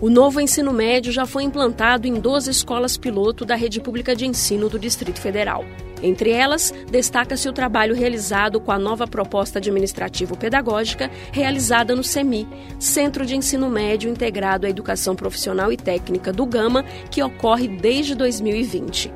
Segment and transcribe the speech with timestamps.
[0.00, 4.26] O novo ensino médio já foi implantado em 12 escolas piloto da rede pública de
[4.26, 5.62] ensino do Distrito Federal.
[6.02, 12.48] Entre elas, destaca-se o trabalho realizado com a nova proposta administrativo-pedagógica realizada no CEMI,
[12.78, 18.14] Centro de Ensino Médio Integrado à Educação Profissional e Técnica do Gama, que ocorre desde
[18.14, 19.12] 2020.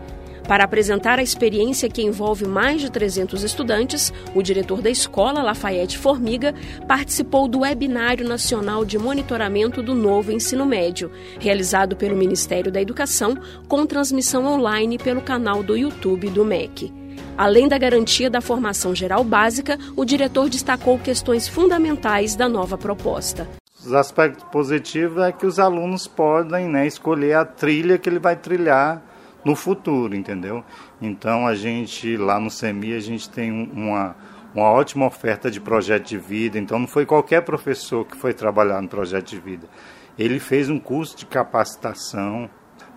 [0.46, 5.96] Para apresentar a experiência que envolve mais de 300 estudantes, o diretor da escola, Lafayette
[5.96, 6.54] Formiga,
[6.86, 13.34] participou do Webinário Nacional de Monitoramento do Novo Ensino Médio, realizado pelo Ministério da Educação,
[13.66, 16.92] com transmissão online pelo canal do YouTube do MEC.
[17.38, 23.48] Além da garantia da formação geral básica, o diretor destacou questões fundamentais da nova proposta.
[23.80, 28.36] Os aspectos positivos é que os alunos podem né, escolher a trilha que ele vai
[28.36, 29.13] trilhar
[29.44, 30.64] no futuro, entendeu?
[31.00, 34.16] Então a gente lá no CEMI a gente tem uma
[34.54, 36.58] uma ótima oferta de projeto de vida.
[36.58, 39.68] Então não foi qualquer professor que foi trabalhar no projeto de vida.
[40.16, 42.48] Ele fez um curso de capacitação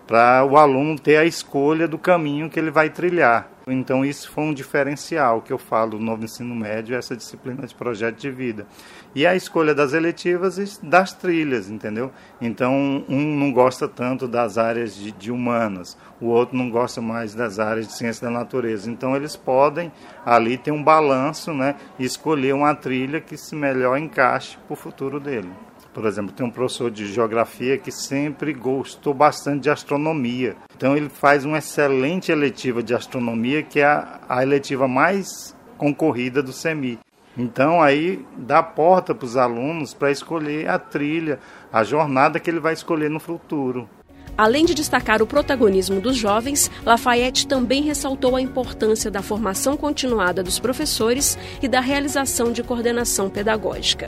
[0.06, 3.50] para o aluno ter a escolha do caminho que ele vai trilhar.
[3.72, 7.74] Então isso foi um diferencial que eu falo no novo ensino médio, essa disciplina de
[7.74, 8.66] projeto de vida.
[9.14, 12.10] E a escolha das eletivas e das trilhas, entendeu?
[12.40, 17.34] Então um não gosta tanto das áreas de, de humanas, o outro não gosta mais
[17.34, 18.90] das áreas de ciência da natureza.
[18.90, 19.92] Então eles podem
[20.24, 24.76] ali ter um balanço, né, e escolher uma trilha que se melhor encaixe para o
[24.76, 25.50] futuro dele.
[25.92, 30.56] Por exemplo, tem um professor de geografia que sempre gostou bastante de astronomia.
[30.76, 36.42] Então ele faz uma excelente eletiva de astronomia, que é a, a eletiva mais concorrida
[36.42, 36.98] do CEMI.
[37.36, 41.38] Então aí dá porta para os alunos para escolher a trilha,
[41.72, 43.88] a jornada que ele vai escolher no futuro.
[44.36, 50.44] Além de destacar o protagonismo dos jovens, Lafayette também ressaltou a importância da formação continuada
[50.44, 54.06] dos professores e da realização de coordenação pedagógica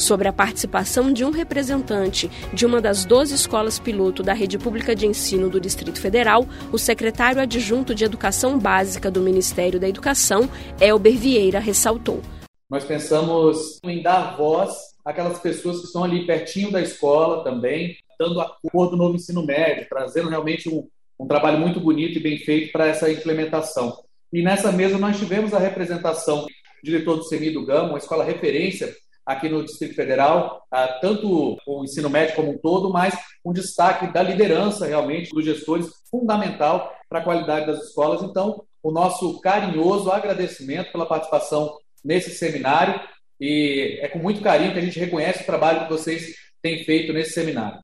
[0.00, 4.94] sobre a participação de um representante de uma das 12 escolas piloto da rede pública
[4.96, 10.48] de ensino do Distrito Federal, o secretário adjunto de Educação Básica do Ministério da Educação,
[10.80, 12.22] Elber Vieira, ressaltou.
[12.68, 14.72] Nós pensamos em dar voz
[15.04, 19.44] àquelas pessoas que estão ali pertinho da escola também, dando a cor do novo ensino
[19.44, 23.98] médio, trazendo realmente um, um trabalho muito bonito e bem feito para essa implementação.
[24.32, 26.48] E nessa mesa nós tivemos a representação do
[26.82, 28.94] diretor do CEMI do Gama, uma escola referência
[29.30, 33.14] aqui no Distrito Federal, ah, tanto o ensino médio como um todo, mas
[33.44, 38.22] um destaque da liderança realmente dos gestores fundamental para a qualidade das escolas.
[38.22, 43.00] Então, o nosso carinhoso agradecimento pela participação nesse seminário
[43.40, 47.12] e é com muito carinho que a gente reconhece o trabalho que vocês têm feito
[47.12, 47.78] nesse seminário.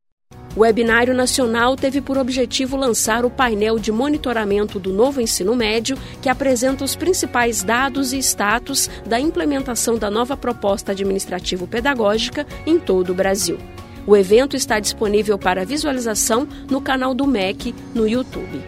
[0.56, 5.98] O webinário nacional teve por objetivo lançar o painel de monitoramento do novo ensino médio,
[6.22, 13.10] que apresenta os principais dados e status da implementação da nova proposta administrativo-pedagógica em todo
[13.10, 13.58] o Brasil.
[14.06, 18.64] O evento está disponível para visualização no canal do MEC no YouTube.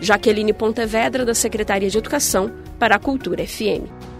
[0.00, 4.15] Jaqueline Pontevedra, da Secretaria de Educação, para a Cultura FM.